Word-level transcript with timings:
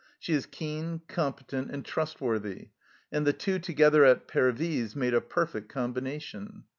She 0.17 0.33
is 0.33 0.47
keen, 0.47 1.01
competent, 1.07 1.69
and 1.69 1.85
trustworthy, 1.85 2.69
and 3.11 3.27
the 3.27 3.33
two 3.33 3.59
together 3.59 4.03
at 4.03 4.27
Pervyse 4.27 4.95
made 4.95 5.13
a 5.13 5.21
perfect 5.21 5.69
combination. 5.69 6.63